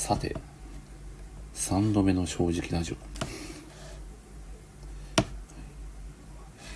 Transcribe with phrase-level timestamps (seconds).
[0.00, 0.34] さて、
[1.54, 2.96] 3度目の正直ラジオ。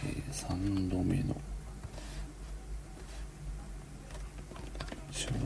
[0.07, 1.34] えー、3度目の
[5.10, 5.40] 正直。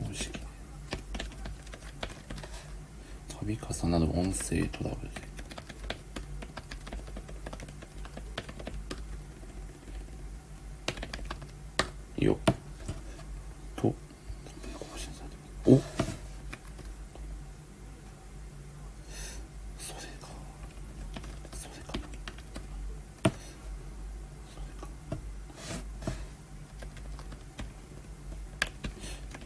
[3.29, 5.13] 度重なる音声トラブル
[12.17, 12.25] で。
[12.25, 12.37] よっ
[13.77, 13.95] と、更
[14.97, 15.37] 新されて
[15.71, 16.09] ますお
[19.79, 20.27] それか。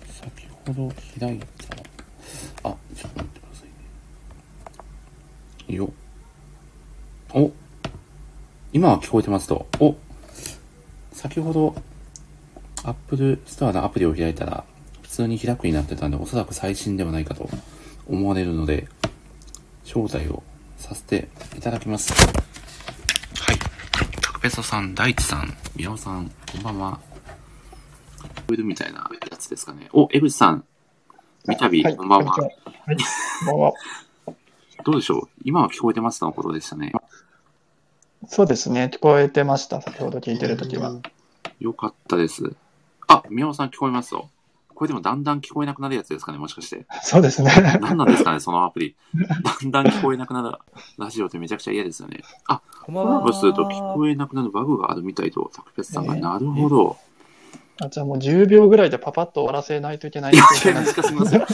[0.08, 0.53] それか。
[0.66, 1.46] 先ほど開いた、
[2.70, 3.64] あ、ちょっと待ってくださ
[5.68, 5.76] いね。
[5.76, 5.92] よ。
[7.34, 7.52] お
[8.72, 9.68] 今は聞こえてますと。
[9.82, 9.96] お
[11.12, 11.76] 先ほど、
[12.86, 14.64] アップルストアのアプリを開いたら、
[15.02, 17.50] 普通に開くになってたんで、おそらく最新ではないかと
[18.08, 18.88] 思われるので、
[19.84, 20.44] 招待を
[20.78, 21.28] させて
[21.58, 22.14] いただきます。
[22.14, 23.60] はい。
[24.22, 27.13] タクペソさん、大地さん、宮尾さん、こんばんは。
[28.44, 29.90] 聞こえるみたいなやつですかね。
[29.94, 30.66] お、江口さん、
[31.46, 32.34] 三度、はい、こんばんは。
[32.34, 32.66] こんにちは。
[32.86, 32.98] はい、
[33.46, 33.74] こんばんは。
[34.84, 35.30] どうでしょう？
[35.46, 36.92] 今は聞こえてますとのことでしたね。
[38.28, 40.94] そうですね、聞こえてました、先ほど聞いてるときは。
[41.62, 42.54] よかったです。
[43.08, 44.28] あ、宮尾さん聞こえますと。
[44.76, 46.86] これでもだんだん聞こえなくなるやつですかねもしかして。
[47.02, 47.50] そうですね。
[47.80, 48.96] 何なんですかねそのアプリ。
[49.14, 50.58] だんだん聞こえなくなる
[50.98, 52.22] ラジオってめちゃくちゃ嫌ですよね。
[52.48, 53.14] あ、コこんばんは。
[53.20, 56.16] ラボすると聞こえなくなるバグがあるみたいと、タクペスさんが。
[56.16, 56.98] えーなるほど。
[57.82, 61.42] あじゃあもう10秒ぐらいでパパッと終わらせないといけないいやっていういや、難しすみません。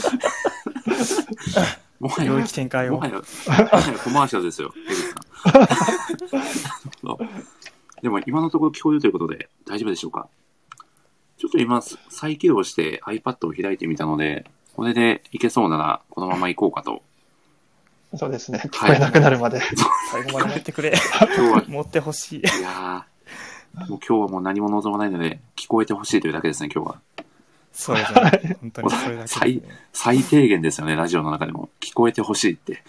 [2.00, 3.06] もはや、領域展開をもは。
[3.08, 6.80] や、もはやコマーシャルですよ、江口さん。
[8.02, 10.28] でも今のところ聞こえるということで大丈夫でしょうか？
[11.38, 14.44] ちょっと今、再起動して iPad を開いてみたので、
[14.76, 17.02] これでいけそうならこのまま行こうかと。
[18.16, 19.60] そうですね、聞こえなくなるまで。
[20.10, 20.92] 最後まで持ってくれ。
[20.92, 22.40] 今日は、持ってほしい。
[22.40, 23.09] いやー、
[23.74, 27.00] もう今日はもう何も望まないので、聞こえてほしいというだけですね、今日は。
[27.72, 28.56] そうですね。
[28.60, 29.62] 本当にそれだけね。
[29.92, 31.68] 最低限ですよね、ラジオの中でも。
[31.80, 32.82] 聞こえてほしいって。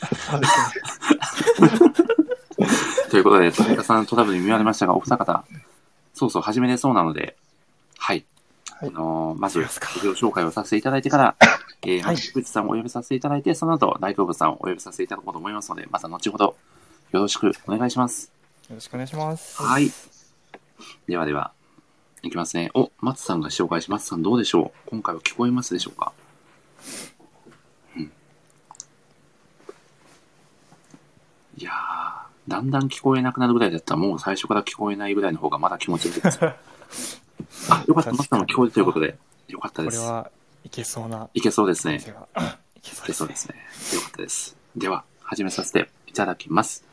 [3.10, 5.44] ということで、田中さんトラブルに見舞われましたが、お二方、
[6.14, 7.36] そうそう始めれそうなので、
[7.98, 8.26] はい。
[8.72, 9.84] はいあのーまず、自己
[10.18, 11.36] 紹介をさせていただいてから、
[11.84, 16.56] えー、はい口さんをお呼びさせていただいて、その後、大好物さんをお呼びさせていただこうと思いますので、また後ほど、
[17.12, 18.32] よろしくお願いします。
[18.70, 19.62] よろしくお願いします。
[19.62, 19.92] はい。
[21.08, 21.54] ではでは、
[22.24, 22.72] いきますね。
[22.74, 24.04] お、松さんが紹介します。
[24.04, 24.90] 松さんどうでしょう？
[24.90, 26.14] 今回は聞こえますでしょうか？
[27.96, 28.12] うん。
[31.58, 31.72] いやー、
[32.48, 36.40] だんだん聞こえなくなるぐらいだったら、もう最初から聞こえないぐらいの方がまだ気持ちいいです。
[36.46, 36.54] あ、
[37.88, 38.12] よかった。
[38.12, 39.98] 松さんも聞こえるということで、よかったです。
[39.98, 40.32] これは
[40.64, 41.30] いけそうな。
[41.34, 41.96] いけそうですね。
[41.98, 42.00] い
[42.82, 43.16] けそういけですね。
[43.16, 43.56] そうですね。
[43.96, 44.56] よかったです。
[44.76, 46.86] では、始めさせていただきます。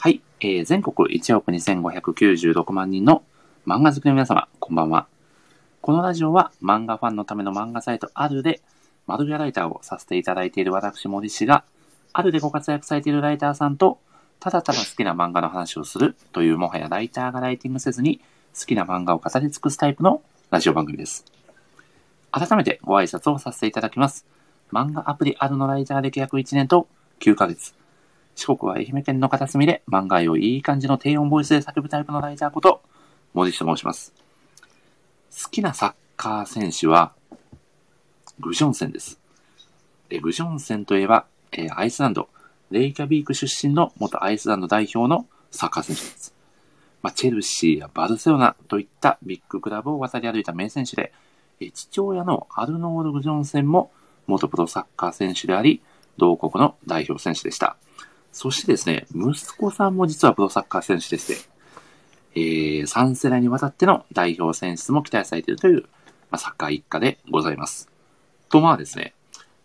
[0.00, 0.22] はい。
[0.38, 3.24] えー、全国1億2596万人の
[3.66, 5.08] 漫画好きの皆様、こんばんは。
[5.80, 8.60] このラジオは漫画ファンのための漫画サイトあるで、
[9.08, 11.64] 窓際ライターをさせていただいている私森氏が、
[12.12, 13.98] あるでご活躍されているライターさんと、
[14.38, 18.20] ただただ好きな漫画の話をするというもはやライターがライティングせずに
[18.56, 20.22] 好きな漫画を語り尽くすタイプの
[20.52, 21.24] ラジオ番組です。
[22.30, 24.26] 改めてご挨拶をさせていただきます。
[24.70, 26.86] 漫画アプリあるのライター歴約1年と
[27.18, 27.74] 9ヶ月。
[28.38, 32.80] 四国は愛媛県の片隅で漫画をいい感じの低音ボイスで叫ぶタイプのライターこと、
[33.34, 34.14] 森氏と申します。
[35.42, 37.12] 好きなサッカー選手は、
[38.38, 39.18] グジョンセンです。
[40.08, 42.28] えグジョンセンといえば、えーアイスランド、
[42.70, 46.32] レイキャビーク出身の元アイスランド代表のサッカー選手です。
[47.02, 51.12] まあ、チェルシーやバルセロナといったビッグクラブを渡り歩いた名選手で、
[51.58, 53.90] え父親のアルノール・グジョンセンも
[54.28, 55.82] 元プロサッカー選手であり、
[56.18, 57.76] 同国の代表選手でした。
[58.38, 61.34] そしてですね、息子さんも実はプロサッカー選手でして、
[62.36, 65.82] えー、3世代にわたっての代表選出も期待されているという、
[66.30, 67.90] まあ、サッカー一家でございます。
[68.48, 69.12] と、まあですね、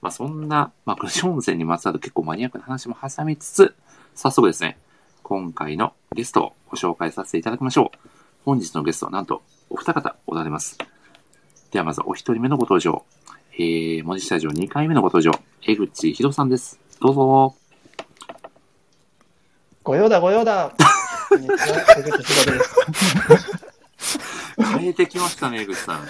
[0.02, 3.76] まあそんな、まあ、グジョンセンにまつわる結構マニアックな話も挟みつつ、
[4.16, 4.80] 早速ですね、
[5.22, 8.10] 今回のゲストをご紹介させていただきましょう。
[8.44, 10.80] 本日のゲストはなんとお二方おられます。
[11.70, 13.06] ではまずお一人目のご登場。
[13.54, 15.32] えー、文字スタジオ2回目のご登場。
[15.62, 16.80] 江口博さんです。
[17.00, 17.63] どうぞ。
[19.84, 20.72] ご用だ、ご用だ。
[21.28, 21.58] こんにちは、
[21.98, 22.76] 江口ひろです。
[24.80, 26.08] 変えてきましたね、江口さん。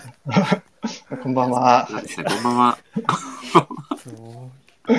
[1.24, 1.88] こんばんは。
[1.90, 2.78] こんばんは。
[4.88, 4.94] い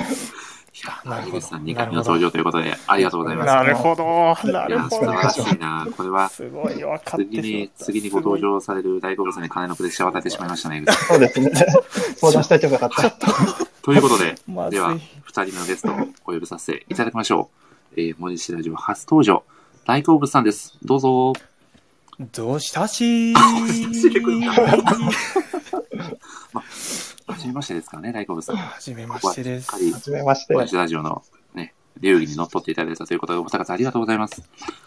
[0.85, 3.47] や、江口さん2回目の登場ということで、ありがとうございます。
[3.47, 4.37] なるほど。
[4.53, 5.31] ないるや、ほ素晴らど。
[5.31, 5.87] しいな。
[5.97, 11.07] これは、すごい、分かって次に、次にご登場される大好物に金のプレッシャーを与えてしまいましたね、江口さん。
[11.07, 11.51] そうですね。
[12.17, 13.11] 相談したいとよかった。
[13.83, 14.35] ということで、
[14.71, 17.65] では、二人目のゲストをお呼びさせていただきましょう。
[17.97, 19.45] えー、森氏ラジオ初登場、
[19.87, 20.77] 大好物さんです。
[20.83, 21.33] どうぞ。
[22.33, 24.63] どうしたししてくれたは
[27.39, 28.57] じめましてですからね、大好物さん。
[28.57, 30.57] はじめましてですここはじめましてり、。
[30.57, 31.23] 森氏ラジオの
[31.55, 34.43] ね、流儀に乗っ取っていただいたということで、お二方ありがとうございます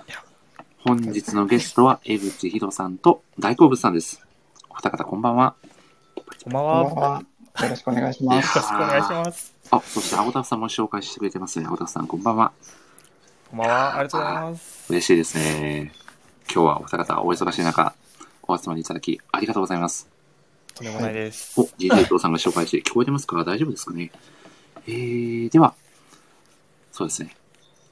[0.07, 0.15] や。
[0.80, 4.21] 本日のゲストは、江口ひろさんと大好物さんです。
[4.69, 5.56] お二方こんばんは。
[6.44, 7.24] こんばんこは。
[7.62, 8.57] よろしくお願いします。
[8.57, 9.56] ろしくお願いします。
[9.71, 11.65] あ、そして、青田さんも紹介してくれてますね。
[11.68, 12.51] 青田さん、こんばんは。
[13.50, 13.96] こんばんは。
[13.96, 14.92] ありがとうございます。
[14.92, 15.94] 嬉しいですね。
[16.54, 17.96] 今日はお二方お忙しい中、
[18.44, 20.10] お集まりいただきありがとうございます。
[20.76, 21.64] とんでもないですお、。
[21.80, 23.42] DJ 伊藤さんが紹介して聞こえてますか？
[23.46, 24.12] 大丈夫ですかね？
[24.86, 25.76] えー、では、
[26.92, 27.38] そうですね。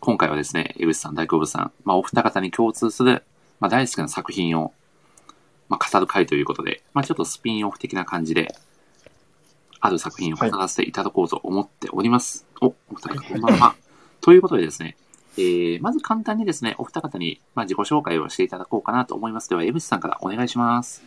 [0.02, 3.24] 今回はですね、江口さん、大好物さん、まあ、お二方に共通する、
[3.62, 4.74] まあ、大好きな作品を、
[5.69, 8.54] まあ、語る回ということで、まあ、ちょっとスピンオフ的な感じで、
[9.80, 12.46] ある作品を語らせていただこうと思っております。
[12.60, 13.75] お、お二方こんばんは。
[14.19, 14.98] ということでですね、
[15.38, 19.50] えー、まず簡単にですね、お二方に、まあ、自己紹介をしていただこうかなと思います。
[19.50, 21.04] では、江口さんからお願いします。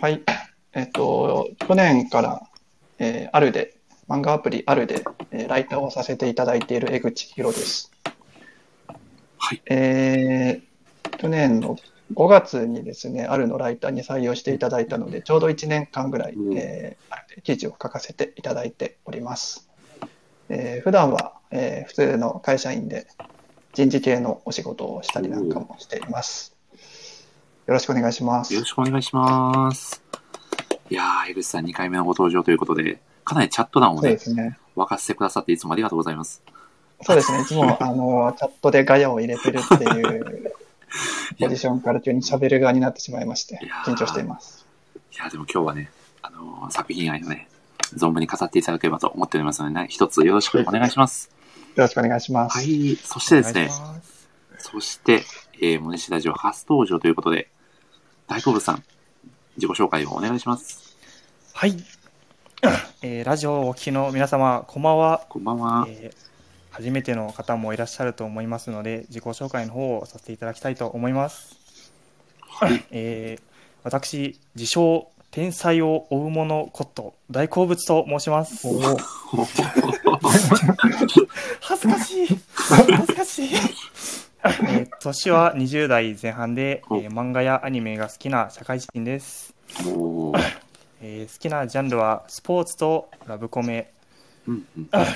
[0.00, 0.22] はい。
[0.72, 2.42] えっと、去年から、
[2.98, 3.74] えー、あるで、
[4.08, 7.92] 漫画アプリあるで、えーライターをさせていただいている江口博です。
[9.38, 9.62] はい。
[9.70, 11.76] えー、去年の
[12.14, 17.10] 5月にですね、あるのライターに採用していただいたので、ちょうど1年間ぐらい、うんえー
[17.42, 19.68] 記事を書かせていただいております。
[20.48, 23.06] えー普段は、えー普通の会社員で
[23.72, 26.54] 人事系のお仕事をしたりなんかもしています。
[27.66, 28.66] よろしくお願いしますよろ。
[28.66, 30.02] しくお願いします。
[30.90, 34.58] いやー、江口さん2回目のご登場ということで、かなりチャット欄をね、すね。
[34.76, 36.42] 沸かせてくださっていつもありがとうございます。
[37.02, 37.42] そうですね。
[37.42, 40.52] いつも、あの、チャットでガヤを入れてるっていう
[41.38, 44.66] ポジションから急に喋る側になってしまいまして緊張しています。
[45.12, 45.90] いやー、でも今日はね、
[46.22, 47.48] あのー作品愛をね、
[47.94, 51.30] 存分に語っていただければと思っておりますのでね、一つよろしくお願いします。
[51.76, 52.58] よろしくお願いします。
[52.58, 53.72] はい、そしてですねし、
[54.58, 55.22] そして、
[55.60, 57.48] えー、モネシラジオ初登場ということで、
[58.26, 58.82] 大好物さん、
[59.56, 60.96] 自己紹介をお願いします。
[61.54, 61.76] はい。
[63.02, 65.24] えーラジオをお聞きの皆様、こんばんは。
[65.28, 65.86] こんばんは。
[65.88, 66.30] えー
[66.72, 71.56] 初めての方もいらっしゃると思いますので、自己紹介の方をさせていただきたいと思います。
[72.48, 72.84] はい。
[72.90, 73.50] えー
[73.82, 78.66] 私、自称、天才を追う者こと、大好物と申します。
[81.60, 82.38] 恥ずかしい。
[82.54, 83.50] 恥ずかしい。
[84.42, 89.54] えー年は20代前半で、えー漫画やアニメが好きな社会人です。
[91.02, 93.90] えー好きなジャンルはスポーツとラブコメ。
[94.48, 95.06] うんうん、えー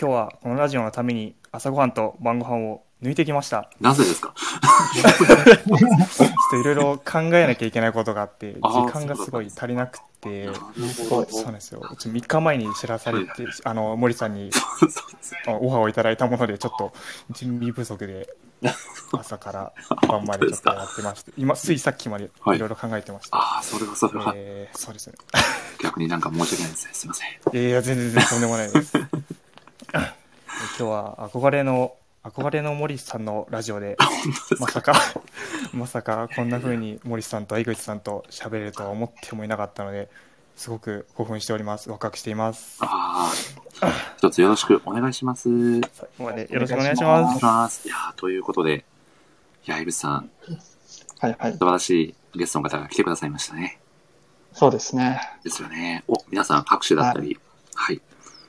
[0.00, 3.68] 今日はこのラジオのために朝ごはんと晩ご飯を抜いてきました。
[3.82, 4.32] なぜですか？
[4.94, 8.60] ちょっといろいろ考えなきゃいけないことがあって、時
[8.92, 10.48] 間がすごい足りなくて。
[10.98, 11.82] そうなんですよ。
[11.98, 14.50] ちょ3日前に知らされて、あの、森さんに
[15.48, 16.92] オファーをいただいたもので、ちょっと
[17.32, 18.28] 準備不足で、
[19.12, 19.72] 朝から
[20.08, 23.36] 晩までちょっとやってまして、今、ついさっきまでいはいろいろ考えてました。
[23.36, 25.14] ああ、それはそれは、えーそうですね。
[25.82, 26.90] 逆になんか申し訳ないですね。
[26.94, 27.28] すいません。
[27.28, 28.96] いやいや、全然全然とんでもないです。
[28.96, 29.00] え
[29.92, 30.08] 今
[30.78, 31.94] 日は憧れの、
[32.24, 33.98] 憧れの森さんのラジオで、
[34.58, 34.94] まさか、
[35.74, 40.08] まさかこんな風に森さんと江口さんと喋れるとは思ってもいなかったので、
[40.56, 41.90] すごく興奮しております。
[41.90, 42.78] ワクワクしています。
[42.80, 43.30] あ
[43.82, 45.50] あ、一つよろしくお願いします。
[45.50, 47.88] お最後までよろしくお願いしますいます。
[47.88, 48.86] いやーということで、
[49.66, 50.30] いや、井口さん、
[51.20, 51.58] はいはい素。
[51.58, 51.90] 晴らし
[52.34, 53.78] いゲストの方が来てくださいましたね。
[54.54, 55.20] そうですね。
[55.44, 56.04] ですよね。
[56.08, 57.38] お、皆さん拍手だったり、
[57.74, 58.00] はい、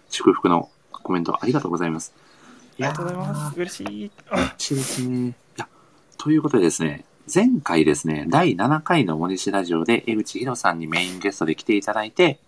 [0.10, 2.14] 祝福のコメントありがとうございます。
[2.76, 3.58] ありがとうございます。
[3.58, 4.12] 嬉しい。
[4.32, 5.28] 嬉しいですね。
[5.30, 5.68] いや、
[6.18, 12.40] ということでですね、前回ですね、第7回の森氏ラジオで江口博さんにメインゲストで来ていただいて、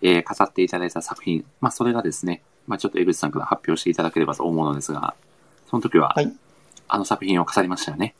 [0.00, 5.14] えー語っていただいた作品、まあそれがですね、まあちょっと江口さんから発表していただければと思うのですが、
[5.68, 6.32] その時は、はい
[6.88, 8.14] あの作品を語りましたよね。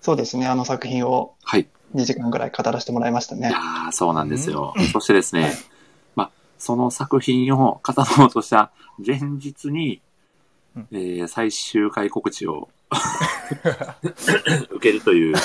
[0.00, 0.46] そうですね。
[0.46, 1.68] あの作品をはい。
[1.94, 3.58] 2時間ぐらい語らせてもらいましたねいや。
[3.88, 4.74] ーそうなんですよ。
[4.92, 5.52] そしてですね、
[6.14, 8.70] まあ、その作品を語ろうとした
[9.04, 10.00] 前日に、
[10.76, 12.68] うんえー最終回告知を
[14.70, 15.36] 受けるという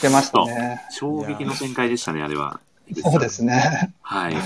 [0.00, 0.80] 出ましたね。
[0.90, 2.60] 衝撃の展開でしたね、あれは。
[3.02, 3.94] そうですね。
[4.00, 4.36] はい。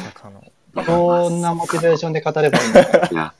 [0.84, 3.08] どんなモチベーションで語ればいいのか。
[3.14, 3.32] や、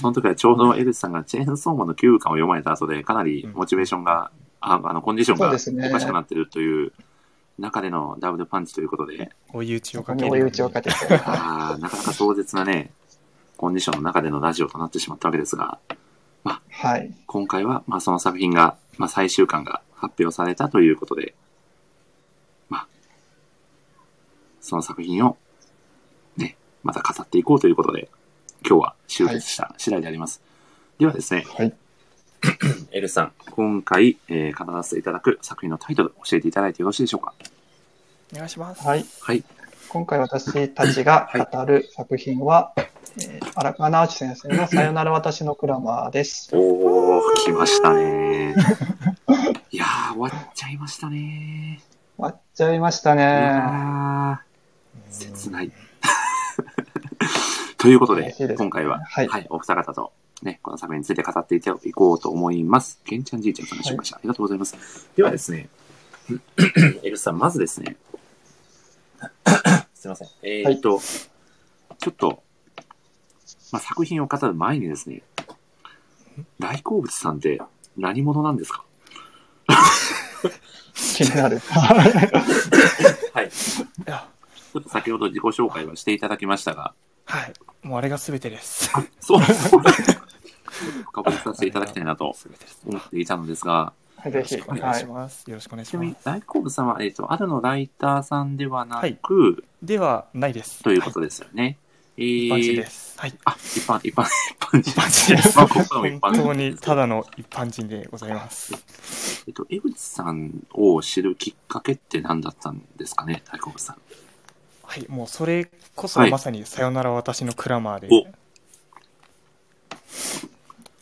[0.00, 5.50] その時はちょうど江口さんがチェーンソーマンの9巻を読まれた後で、かなりモチベーションが、ああの、コンディションがお
[5.92, 6.92] かしくなってるという
[7.58, 10.30] 中でのダブルパンチということで、追い打ちをかける。
[10.30, 10.96] 追い打ちをかけて。
[11.24, 12.90] あーなかなか壮絶なね、
[13.56, 15.78] コンディションの中でのラジオとなってしまったわけですが、
[16.84, 17.10] はい。
[17.26, 21.34] 今回は、まあ、その作品が、まあ、最終巻が発表されたということで、
[22.68, 22.86] まあ、
[24.60, 25.38] その作品を、
[26.36, 28.10] ね、また語っていこうということで、
[28.68, 30.42] 今日は集結した次第であります。
[30.98, 31.72] ではですね、はい。
[32.92, 37.32] エルさん、今回、えー、語らせていただく作品のタイトル、教えていただいてよろしいでしょうか？
[38.34, 38.86] お願いします。
[38.86, 39.06] はい。
[39.22, 39.42] はい。
[39.88, 42.74] 今回私たちが語る作品は、
[43.18, 46.50] えー荒川直樹先生の さよなら私のクラマーです。
[46.52, 48.56] おー、来ましたね。
[49.70, 51.80] いやー、終わっちゃいましたね。
[52.16, 54.40] 終わっちゃいましたいね。
[55.10, 55.70] 切ない。
[57.78, 61.60] ということで今回は、はいはい、お二方と、ね、この作品について語ってい
[61.92, 62.98] こうと思います。
[63.04, 65.08] けんちゃんじいちゃんさんが紹介した、ありがとうございます。
[65.14, 65.68] ではですね、
[67.04, 67.96] エルさん、まずですね、
[69.94, 70.28] すいません。
[70.42, 71.00] えーっと、
[71.98, 72.42] ちょっと、
[73.74, 75.22] まあ、作品を語る前にですね、
[76.60, 77.60] 大好物さんって
[77.96, 78.84] 何者なんですか？
[80.94, 81.58] 気になる。
[81.58, 83.46] はい。
[83.46, 83.48] い
[84.06, 84.28] や、
[84.72, 87.52] ちょっと先ほど自己紹介はしていただきましたが、はい。
[87.82, 88.92] もうあれが全てです。
[89.18, 92.32] そう、そう深掘りさせていただきたいなと。
[92.86, 94.54] 思っていたのですが、はいぜひ。
[94.54, 95.00] よろしくお願はいい。
[95.00, 95.50] します。
[95.50, 96.16] よろしくお願いします。
[96.24, 100.84] 大好物さんは、えっ、と、あるのライターさんではなく、ではないです。
[100.84, 101.78] ということですよね。
[102.16, 103.18] えー、一般人です。
[103.18, 103.34] はい。
[103.44, 104.28] あ、一般、一般、一
[104.60, 104.90] 般人。
[104.90, 105.56] 一般人です。
[105.56, 106.42] まあ、ここの一般人。
[106.42, 108.72] 本当にただの一般人でございます。
[109.46, 113.96] えっと、江口さんを知るきっかけって何だったんですかね、大好物さん。
[114.84, 115.06] はい。
[115.08, 118.08] もうそれこそはいまさにさよなら私のクラマーで。
[118.10, 118.28] おこ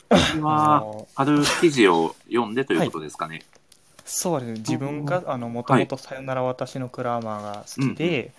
[0.09, 3.43] れあは、のある記事を読んでということですかね。
[4.05, 8.33] そうですね自分があのもともと「さよなら私のクラマー」が好きで、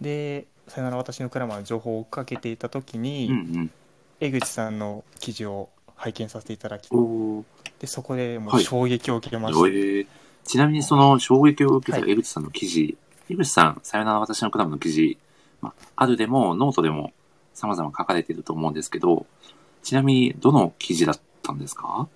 [0.00, 3.70] で「さよなら私のクラマー」の情報を追っかけていた時に、うん
[4.20, 6.88] 江口さんの記事を拝見させていただい
[7.78, 8.62] てそこでもはい。
[8.62, 10.06] う衝撃を受けました、ー
[10.44, 12.10] ちなみにその衝撃を受けたはい。
[12.10, 12.96] 江口さんの記事、
[13.28, 15.16] 江口さん、さよなら私のクラマーの記事、
[15.60, 17.12] まあ、あるでもノートでも
[17.54, 19.24] 様々書かれていると思うんですけど、
[19.84, 22.08] ちなみにどの記事だったんですか？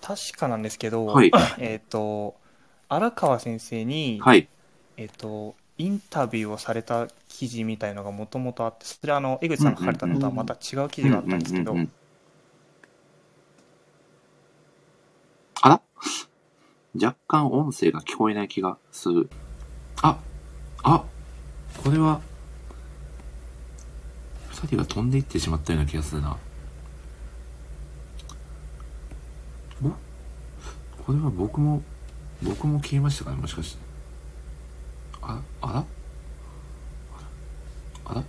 [0.00, 1.32] 確かなんですけど、はい。
[1.58, 2.36] えっ、と
[2.88, 4.46] 荒川先生に、はい。
[4.96, 11.74] えっ、とインタビューをされた記事みたいのがもともとあってそれはあの江口さんが書かれたのとはまた違う記事があったんですけど、
[15.62, 15.80] あら？
[16.94, 19.30] 若干音声が聞こえない気がする。
[20.02, 20.18] あ、
[20.82, 21.04] あ、
[21.82, 22.20] これは、
[24.50, 26.36] 二人が飛んでいってしまったような気がするな。
[29.82, 29.88] お？
[31.04, 31.82] これは僕も、
[32.42, 33.36] 僕も消えましたかね？
[33.36, 33.89] もしかして。
[35.22, 35.84] あ、あら
[38.04, 38.24] あらあら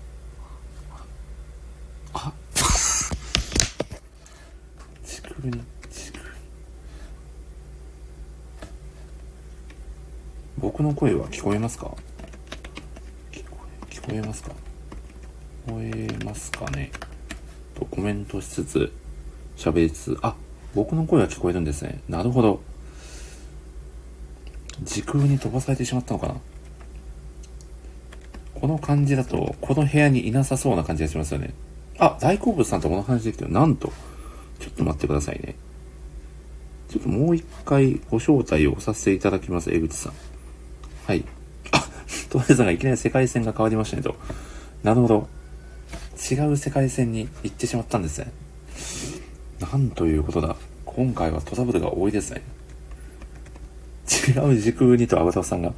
[2.13, 2.33] あ
[5.03, 6.29] ちくるに、ちくるに。
[10.57, 11.95] 僕の声は聞こえますか
[13.31, 13.57] 聞こ
[13.89, 14.51] え、聞こえますか
[15.67, 16.91] 聞こえますかね
[17.75, 18.91] とコメントしつつ、
[19.55, 20.35] 喋りつつ、あ、
[20.75, 22.01] 僕の声は聞こえるんですね。
[22.07, 22.61] なるほど。
[24.83, 26.35] 時空に飛ばされてしまったのかな
[28.61, 31.51] この感じだと、この部屋にいなさそうな感じがしますよね。
[31.97, 33.51] あ、大好物さんとこの話できてる。
[33.51, 33.91] なんと、
[34.59, 35.55] ちょっと待ってくださいね。
[36.87, 40.13] ちょっともう一回ご招待をさせていただきます、江口さん。
[41.07, 41.25] はい。
[41.71, 41.83] あ、
[42.29, 44.15] トライさんがいきなり世界線が変わりましたねと。
[44.83, 45.27] なるほど。
[46.31, 48.31] 違う世界線に行ってしまったんですね。
[49.59, 50.55] なんということだ。
[50.85, 52.43] 今回はトラブルが多いですね。
[54.27, 55.73] 違う時空にとアブタフさんが。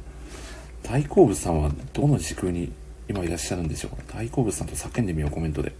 [0.84, 2.70] 大好物さんはどの時空に
[3.08, 4.18] 今いらっしゃるんでしょうか？
[4.18, 5.72] 大好物さんと叫んでみよう、コメントで。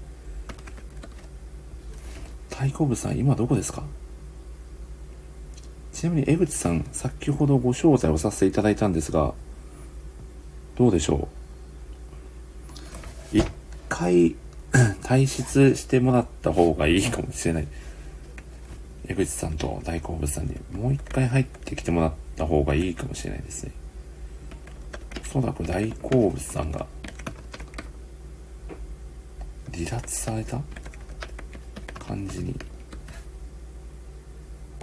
[2.51, 3.85] 大好物さん、今どこですか？
[5.93, 9.35] ちなみに江口さん、先ほどご招待をさせていただいたんですが、
[10.77, 11.29] どうでしょ
[13.33, 13.39] う？
[13.39, 13.47] 一
[13.89, 14.35] 回
[15.05, 17.69] 退出してもらった方がいいかもしれない。
[19.07, 23.73] 江口さんと大好物さんにもう一回入ってきてもらった方がいいかもしれないですね。
[25.35, 26.87] そらく大好物さんが
[29.73, 30.61] 離脱された
[31.99, 32.55] 感じに。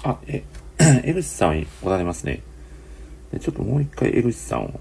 [0.03, 0.43] あ、え、
[1.05, 2.41] 江口さんおられますね。
[3.39, 4.79] ちょっともう一回江口さんを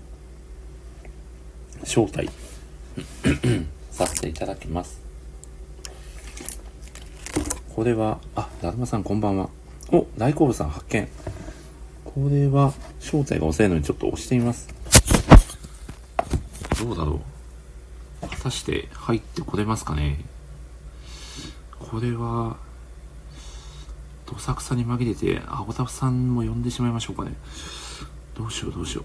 [1.83, 2.29] 招待
[3.93, 5.00] させていただきます。
[7.77, 9.49] これは、あ、だるまさんこんばんは。
[9.93, 11.09] お、大好物さん発見。
[12.05, 14.80] これは、招待が遅いのにちょっと押してみます。
[16.81, 17.21] どうだろ
[18.23, 20.25] う果たして入ってこれますかね
[21.79, 22.57] これは、
[24.27, 27.33] どさくさに紛れて、あ、おたふさんも呼んでしまいましょうかね。
[28.37, 29.05] どうしようどうしよ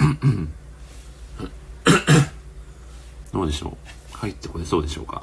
[0.00, 0.02] う。
[3.32, 3.76] どうでしょう
[4.16, 5.22] 入ってこれそうでしょうか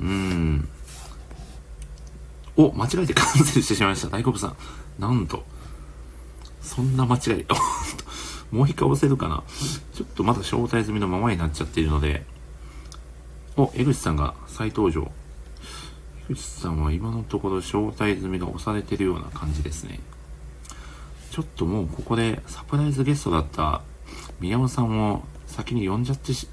[0.00, 0.66] うーん。
[2.56, 4.08] お、間違えてキャンセルしてしまいました。
[4.08, 4.56] 大好物さん。
[4.98, 5.44] なんと。
[6.62, 7.46] そんな間違い。
[8.50, 9.42] もう一回押せるかな？
[9.94, 12.24] ちょっとまだ招待済みのままになっちゃってるので。
[13.56, 15.10] お、江口さんが再登場。
[16.30, 20.00] 江口さんは今のところ招待済みが押されてるような感じですね。
[21.30, 23.82] ちょっともうここでサプライズゲストだった
[24.40, 26.48] 宮尾さんを先に呼んじゃってし、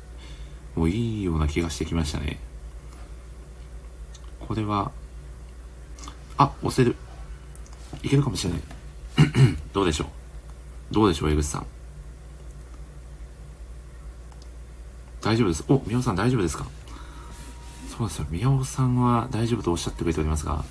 [0.75, 2.39] もういいような気がしてきましたね。
[4.39, 4.91] これは、
[6.37, 6.95] あ、押せる。
[8.03, 8.61] いけるかもしれない。
[9.73, 10.05] どうでしょ
[10.91, 10.93] う？
[10.93, 11.65] どうでしょう江口さん？
[15.27, 15.65] 大丈夫です。
[15.67, 16.65] お、宮尾さん大丈夫ですか？
[17.89, 18.27] そうですよ。
[18.29, 20.63] 宮尾さんは大丈夫とおっしゃってくれておりますが、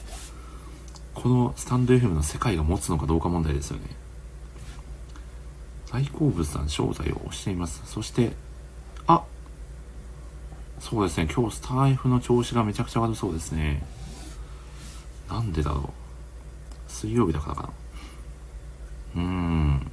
[1.13, 3.83] このスタンド FM の世界が持つのかどうか問題ですよね。
[5.93, 7.83] 大好物さん招待を押しています。
[7.85, 8.33] そして、
[9.07, 9.25] あ
[10.81, 11.29] そうですね。
[11.31, 13.85] 今日スター F の調子がめちゃくちゃ悪そうですね。
[15.29, 15.93] なんでだろ
[16.89, 16.91] う。
[16.91, 17.69] 水曜日だからかな。
[19.17, 19.91] うーん。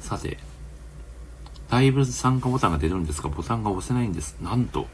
[0.00, 0.38] さて、
[1.80, 4.36] ライブ参加ボタンが出るんですが、ボタンが押せないんです。
[4.42, 4.86] なんと。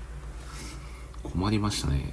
[1.25, 2.13] 困りましたね。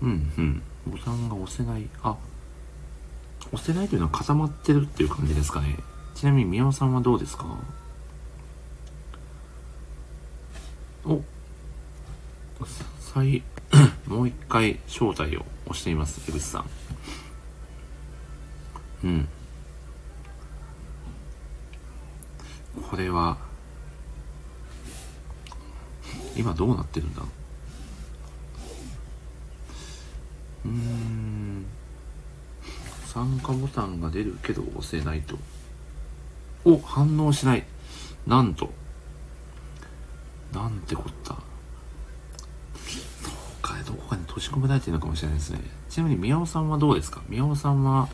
[0.00, 0.62] うん、うん。
[0.86, 1.88] ボタンが押せない。
[2.04, 2.16] あ、
[3.50, 5.76] 押せないというのは固まってるっていう感じですかね。
[6.14, 7.46] ちなみに宮尾さんはどうですか？
[11.04, 11.20] お、
[13.00, 13.42] 再、
[14.06, 16.64] もう一回招待を押しています、江口さん。
[19.02, 19.28] うん。
[22.90, 23.36] これは、
[26.36, 27.22] 今どうなってるんだ？
[30.64, 31.66] うーん。
[33.06, 35.36] 参加ボタンが出るけど押せないと。
[36.64, 37.64] お、反応しない。
[38.26, 38.70] なんと。
[40.52, 41.34] なんてこった。
[41.34, 41.38] そう
[43.62, 45.60] か、どこかに閉じ込められてるのかもしれないですね。
[45.88, 47.22] ちなみに宮尾さんはどうですか？
[47.28, 48.08] 宮尾さんは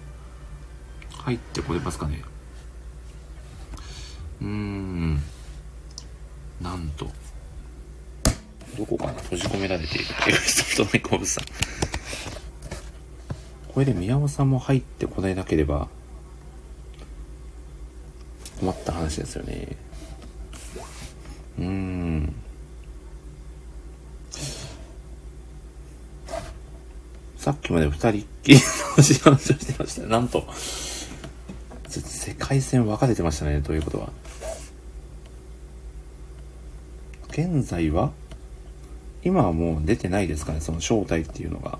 [1.18, 2.22] 入ってこれますかね？
[4.42, 5.22] うーん。
[6.60, 7.08] なんと。
[8.76, 10.04] どこかに閉じ込められている。
[10.28, 11.44] エクソフトメコブさん。
[13.72, 15.88] これで宮尾さんも入ってこれなければ、
[18.60, 19.76] 困った話ですよね。
[21.58, 22.34] うーん。
[27.36, 28.60] さっきまで二人っきりの
[28.92, 30.08] 話をしてましたね。
[30.08, 30.46] なんと
[32.00, 34.10] 世界線分かれてましたね、ということは。
[37.30, 38.12] 現在は
[39.24, 41.78] 今はもう出てないですかね、その正体っていうのが。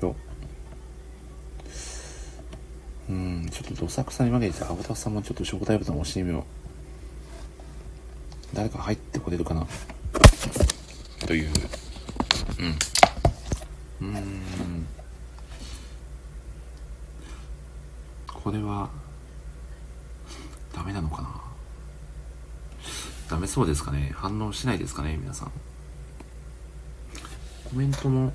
[0.00, 0.16] よ。
[3.08, 6.42] うん、ちょっとどさくさに負けて、アボタフさんもちょっと招待ボタン押してみよう。
[8.54, 9.66] 誰か入ってこれるかな
[11.26, 11.50] という。
[14.00, 14.08] うん。
[14.08, 14.86] うん。
[18.42, 18.88] これは、
[20.72, 21.28] ダメなのかな？
[23.28, 24.12] ダメそうですかね？
[24.14, 25.18] 反応しないですかね？
[25.20, 25.52] 皆さん。
[27.68, 28.32] コメントも、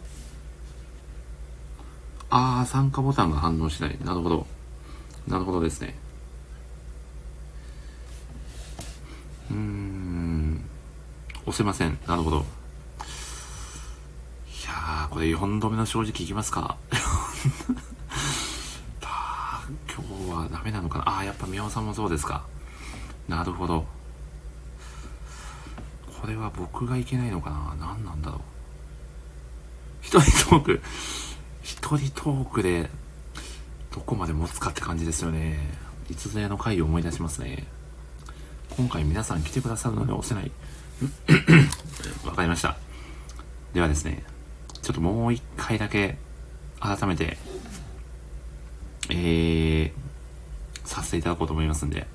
[2.30, 3.98] ああ、参加ボタンが反応しない。
[4.04, 4.46] なるほど。
[5.28, 5.96] なるほどですね。
[9.50, 10.64] うーん。
[11.46, 11.98] 押せません。
[12.08, 12.38] なるほど。
[12.38, 12.42] い
[14.66, 16.78] やー、これ4度目の正直いきますか
[20.64, 21.10] メなのかな？
[21.10, 22.46] ああ、やっぱ宮尾さんもそうですか。
[23.28, 23.86] なるほど。
[26.22, 27.76] これは僕がいけないのかな？
[27.80, 28.42] 何なんだろう。
[30.02, 30.82] 一人トーク、
[31.62, 32.90] 一人トークで、
[33.94, 35.60] どこまで持つかって感じですよね。
[36.10, 37.66] いつぞやの回を思い出しますね。
[38.76, 40.52] 今回皆さん来てくださるので押せない。
[42.26, 42.76] わかりました。
[43.74, 44.24] ではですね、
[44.82, 46.18] ちょっともう一回だけ、
[46.80, 47.38] 改めて、
[49.10, 50.03] えー、
[50.94, 52.08] させていただこうと思いますんで、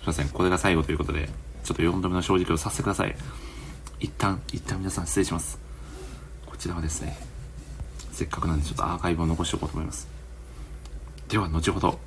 [0.00, 1.28] すいません、これが最後ということで、
[1.64, 3.16] ちょっと4度目の正直をさせてください。
[4.00, 5.58] 一旦、一旦皆さん失礼します。
[6.46, 7.16] こちらはですね、
[8.12, 10.08] せっかくなんでちょっとアーカイブを残しておこうと思います。
[11.28, 11.98] では、後ほど。